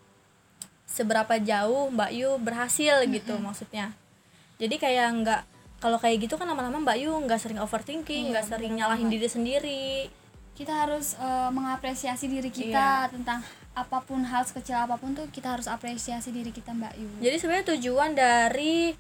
[0.86, 3.91] seberapa jauh Mbak Yu berhasil gitu maksudnya
[4.56, 5.41] jadi kayak nggak
[5.78, 9.10] kalau kayak gitu kan lama-lama Mbak Yu nggak sering overthinking Iya, nggak sering bener nyalahin
[9.10, 9.86] diri sendiri
[10.54, 13.12] kita harus eh, mengapresiasi diri kita Iya.
[13.12, 13.41] tentang
[13.73, 17.10] apa pun hal sekecil apa pun tuh kita harus apresiasi diri kita Mbak Yu.
[17.19, 18.93] jadi sebenarnya tujuan dari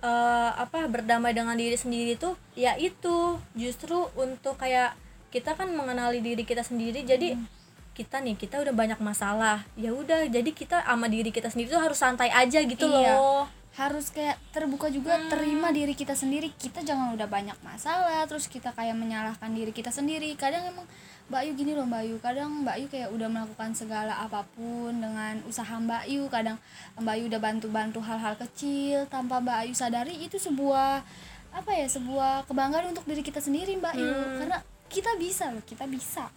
[0.00, 4.94] eh, apa berdamai dengan diri sendiri tuh ya itu justru untuk kayak
[5.30, 7.46] kita kan mengenali diri kita sendiri jadi Hmm.
[7.94, 11.78] Kita nih kita udah banyak masalah ya udah jadi kita sama diri kita sendiri tuh
[11.78, 13.14] harus santai aja gitu Iya.
[13.14, 16.54] loh Harus kayak terbuka juga terima diri kita sendiri.
[16.54, 20.30] Kita jangan udah banyak masalah terus kita kayak menyalahkan diri kita sendiri.
[20.38, 20.86] Kadang emang
[21.26, 22.16] Mbak Yu gini loh Mbak Yu.
[22.22, 26.22] Kadang Mbak Yu kayak udah melakukan segala apa pun dengan usaha Mbak Yu.
[26.30, 26.62] Kadang
[27.02, 31.02] Mbak Yu udah bantu-bantu hal-hal kecil tanpa Mbak Yu sadari itu sebuah
[31.50, 34.06] apa ya sebuah kebanggaan untuk diri kita sendiri Mbak Yu.
[34.06, 34.34] Hmm.
[34.38, 36.30] Karena kita bisa loh, kita bisa.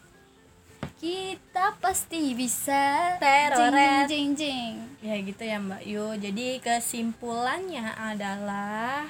[0.98, 3.16] Kita pasti bisa.
[3.22, 4.10] Teroret.
[4.10, 4.74] Jing, jing, jing,
[5.06, 9.06] ya gitu ya Mbak Yu jadi kesimpulannya adalah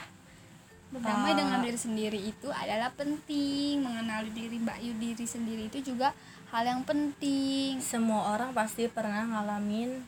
[0.88, 1.38] Berdamai Ah.
[1.43, 3.84] dengan diri sendiri itu adalah penting.
[3.84, 6.15] Mengenali diri Mbak Yu diri sendiri itu juga
[6.47, 7.84] hal yang penting.
[7.84, 10.00] semua orang pasti pernah ngalamin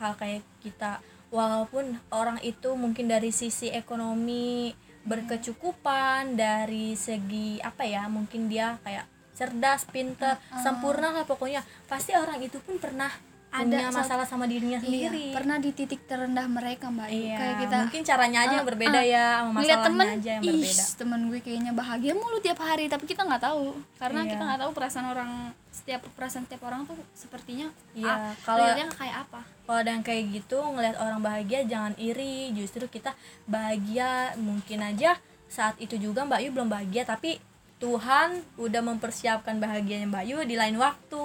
[0.00, 4.72] hal kayak kita walaupun orang itu mungkin dari sisi ekonomi
[5.04, 9.04] berkecukupan dari segi apa ya mungkin dia kayak
[9.36, 13.12] cerdas pinter sempurna lah pokoknya pasti orang itu pun pernah
[13.46, 17.08] Ada punya masalah sama dirinya sendiri Iya, pernah di titik terendah mereka Mbak.
[17.08, 19.04] Iya, Kayak kita mungkin caranya aja yang Ah, berbeda ah.
[19.06, 23.04] ya sama masalahnya temen, aja yang berbeda temen gue kayaknya bahagia mulu tiap hari, tapi
[23.06, 23.64] kita nggak tahu
[23.96, 24.28] karena Iya.
[24.28, 25.30] kita nggak tahu perasaan orang
[25.70, 29.40] setiap perasaan setiap orang tuh sepertinya Iya, ah, kalau- realnya kayak apa?
[29.62, 35.16] kalau ada yang kayak gitu ngelihat orang bahagia jangan iri justru kita bahagia mungkin aja
[35.46, 37.38] saat itu juga Mbak Yu belum bahagia tapi
[37.76, 41.24] Tuhan udah mempersiapkan bahagianya Mbak Yu di lain waktu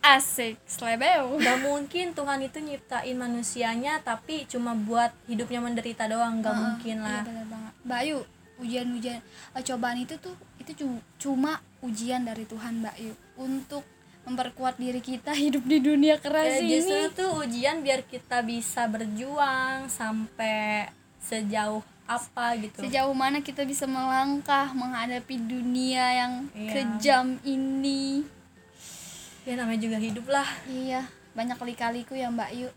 [0.00, 1.36] Asik, slebeu.
[1.36, 6.96] Gak mungkin Tuhan itu nyiptain manusianya tapi cuma buat hidupnya menderita doang Gak Heeh, mungkin
[6.96, 7.72] iya lah bener banget.
[7.84, 8.18] Mbak Yu,
[8.58, 9.20] ujian-ujian
[9.52, 13.84] eh, cobaan itu tuh itu cu- cuma ujian dari Tuhan Mbak Yu untuk
[14.22, 16.76] memperkuat diri kita hidup di dunia keras ini.
[16.76, 21.80] justru tuh ujian biar kita bisa berjuang sampai sejauh
[22.10, 26.72] apa gitu Sejauh mana kita bisa melangkah menghadapi dunia yang Iya.
[26.74, 28.26] kejam ini.
[29.40, 32.68] ya namanya juga hidup lah Iya, banyak kali-kaliku ya Mbak Yu.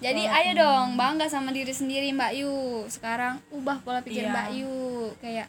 [0.00, 2.54] Jadi Oh, ayo dong bangga sama diri sendiri Mbak Yu.
[2.88, 4.32] Sekarang ubah pola pikir Iya.
[4.32, 4.76] Mbak Yu.
[5.18, 5.48] Kayak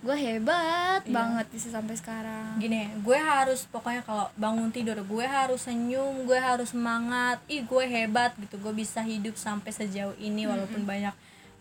[0.00, 1.12] gue hebat Iya.
[1.14, 2.56] banget bisa sampai sekarang.
[2.56, 7.84] gini gue harus pokoknya kalau bangun tidur gue harus senyum gue harus semangat ih gue
[7.86, 11.12] hebat gitu gue bisa hidup sampai sejauh ini walaupun banyak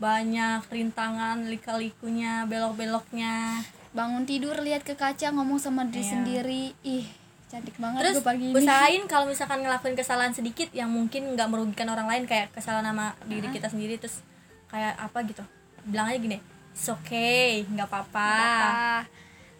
[0.04, 6.12] banyak rintangan lika-likunya belok-beloknya Bangun tidur lihat ke kaca ngomong sama diri Iya.
[6.12, 6.63] sendiri.
[6.82, 7.06] Ih,
[7.46, 8.58] cantik banget terus gue pagi ini.
[8.58, 13.13] usahain kalau misalkan ngelakuin kesalahan sedikit yang mungkin nggak merugikan orang lain kayak kesalahan sama
[13.24, 14.26] diri kita sendiri terus
[14.68, 15.46] kayak apa gitu
[15.86, 16.42] bilang aja gini
[16.74, 18.72] it's okay nggak apa-apa apa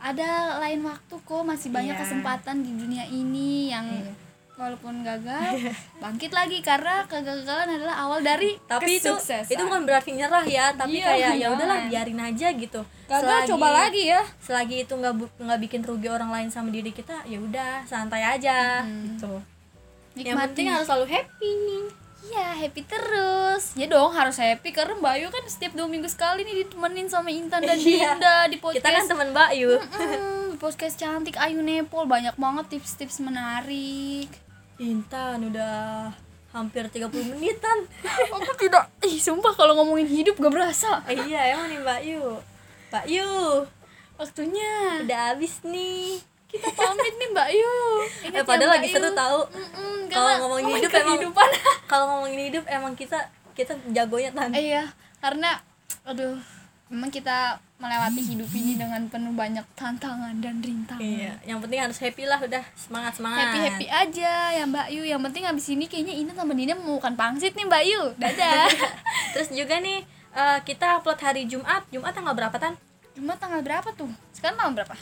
[0.02, 0.30] ada
[0.60, 2.02] lain waktu kok masih banyak Iya.
[2.02, 4.12] kesempatan di dunia ini yang Iya.
[4.64, 5.60] Walaupun gagal
[6.04, 9.12] bangkit lagi karena kegagalan adalah awal dari tapi itu
[9.44, 12.82] itu bukan berarti nyerah ya tapi Iya, kayak ya udahlah biarin aja gitu.
[13.04, 14.24] Gagal coba lagi ya.
[14.40, 18.82] selagi itu nggak nggak bikin rugi orang lain sama diri kita ya udah santai aja
[18.82, 19.44] gitu.
[20.16, 21.54] Yang penting harus selalu happy.
[22.24, 23.76] Iya happy terus.
[23.76, 27.28] Ya dong harus happy karena Mbak Ayu kan setiap dua minggu sekali nih ditemenin sama
[27.28, 28.16] Intan dan Iya.
[28.16, 29.08] Dinda di kita kan podcast.
[29.10, 31.36] teman Mbak Yu Mm, podcast cantik.
[31.36, 34.32] Ayu Nepal banyak banget tips-tips menarik.
[34.82, 36.10] Intan udah
[36.54, 37.78] hampir 30 menitan.
[38.38, 41.02] Aku tidak, ih sumpah kalau ngomongin hidup gak berasa.
[41.10, 42.24] Eh, iya emang nih Mbak Yu.
[42.94, 43.32] Mbak Yu.
[44.22, 45.02] Waktunya.
[45.02, 46.22] Udah habis nih.
[46.46, 47.76] Kita pamit nih Mbak Yu.
[48.30, 51.34] Ingat eh padahal ya, lagi seru tahu Mm-mm, kalau karena ngomongin ngomongin hidup emang
[51.90, 53.20] kalau ngomongin hidup emang kita
[53.58, 54.54] kita jagonya tan.
[54.54, 55.58] Eh, iya, karena
[56.06, 56.38] aduh,
[56.88, 61.00] memang kita melewati hidup ini dengan penuh banyak tantangan dan rintangan.
[61.00, 65.04] iya yang penting harus happy lah udah semangat semangat Happy happy aja ya Mbak Yu.
[65.04, 68.02] Yang penting habis ini kayaknya Ina sama Dina mau makan pangsit nih Mbak Yu.
[68.16, 68.68] Dadah.
[69.34, 70.00] terus juga nih
[70.32, 72.76] eh, kita upload hari Jumat Jumat tanggal berapa tan
[73.14, 74.10] Cuma tanggal berapa tuh?
[74.32, 74.96] Sekarang tanggal berapa?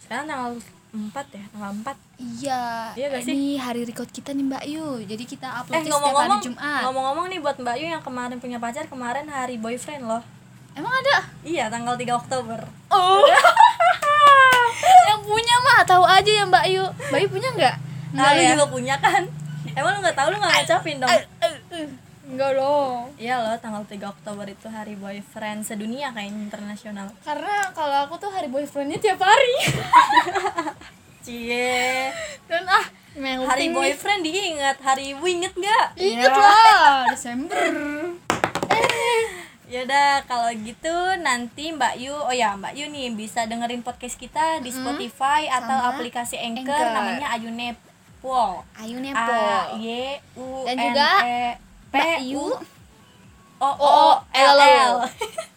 [0.00, 0.52] sekarang tanggal
[0.92, 3.32] 4 ya tanggal 4 Iya, Iya gak sih?
[3.32, 4.86] ini hari record kita nih Mbak Yu.
[5.02, 6.82] Jadi kita eh upload setiap hari Jumat.
[6.84, 10.22] ngomong-ngomong nih buat Mbak Yu yang kemarin punya pacar kemarin hari boyfriend loh
[10.74, 11.16] Emang ada?
[11.42, 12.60] iya tanggal 3 Oktober
[12.90, 13.22] Oh.
[15.08, 16.84] yang punya mah tahu aja ya Mbak Yu.
[17.10, 17.76] Mbak Yu punya nggak?
[18.14, 18.54] nah lu ya?
[18.54, 19.26] juga punya kan
[19.70, 21.10] emang lu nggak tahu lu nggak ngecapin dong
[22.24, 23.04] Enggak loh.
[23.20, 27.12] Iya loh, tanggal 3 Oktober itu hari boyfriend sedunia kayaknya internasional.
[27.20, 29.52] Karena kalau aku tuh hari boyfriendnya tiap hari.
[31.24, 32.08] Cie.
[32.48, 32.80] Dan ah,
[33.12, 36.00] melting Hari boyfriend diingat, hari ibu inget gak?
[36.00, 37.60] Ingat lah, Desember.
[39.64, 40.92] Yaudah, kalau gitu
[41.24, 45.80] nanti Mbak Yu, oh ya Mbak Yu nih bisa dengerin podcast kita di Spotify atau
[45.80, 46.92] Sama aplikasi Anchor, Anchor.
[46.92, 47.72] namanya Ayune
[48.20, 48.60] Pol.
[48.76, 49.72] Ayu A.
[49.80, 51.44] Y U Dan N juga E
[51.88, 51.96] P
[52.36, 52.44] U
[53.60, 53.96] O O
[54.32, 54.94] L L.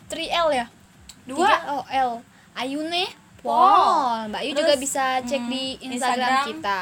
[0.08, 0.65] 3L ya?
[1.28, 1.52] Dua.
[1.84, 2.12] 3L.
[2.56, 3.04] Ayune
[3.43, 4.32] Pol.
[4.32, 6.48] Mbak Yu juga bisa cek hmm, di Instagram, Instagram.
[6.48, 6.80] kita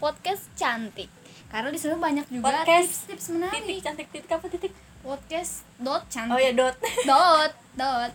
[0.00, 1.12] @podcast cantik.
[1.52, 3.60] Karena di sana banyak juga tips-tips menarik.
[3.60, 4.72] Titik cantik titik apa titik?
[5.06, 6.34] Podcast dot cantik.
[6.34, 6.74] Oh ya dot.
[7.10, 8.10] dot dot.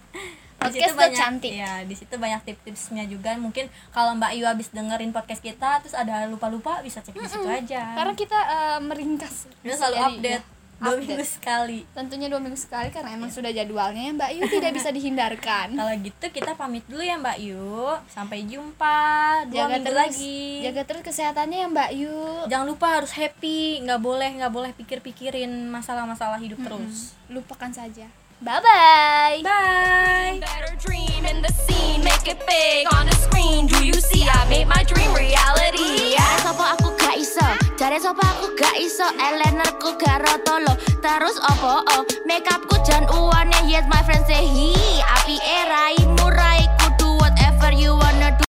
[0.60, 1.52] Podcast banyak cantik.
[1.56, 5.96] ya di situ banyak tips-tipsnya juga mungkin kalau Mbak Yu habis dengerin podcast kita terus
[5.96, 9.50] ada lupa-lupa bisa cek di situ aja Karena kita eh, meringkas.
[9.64, 11.06] kita selalu update ya, dua update.
[11.06, 11.80] minggu sekali.
[11.94, 14.10] Tentunya dua minggu sekali karena emang sudah jadwalnya.
[14.10, 15.68] Ya Mbak Yu tidak bisa dihindarkan.
[15.80, 17.94] kalau gitu kita pamit dulu ya Mbak Yu.
[18.10, 19.00] Sampai jumpa.
[19.48, 20.02] Dua jaga minggu terus.
[20.02, 20.42] lagi.
[20.66, 22.18] Jaga terus kesehatannya ya Mbak Yu.
[22.50, 23.86] jangan lupa harus happy.
[23.86, 27.14] Nggak boleh nggak boleh pikir-pikirin masalah-masalah hidup terus.
[27.30, 28.10] Lupakan saja.
[28.44, 29.42] Bye bye.
[29.44, 33.68] bye Better dream in the scene, make it big on the screen.
[33.68, 34.26] Do you see?
[34.28, 36.18] I made my dream reality.
[36.18, 37.46] Jare sopo aku gak iso
[37.78, 39.06] Jare sopo aku gak iso
[40.02, 40.74] gak rotolo
[41.06, 44.74] Terus opo oh Makeupku jan uwane Yes my friend say hi
[45.22, 46.81] Api erai murai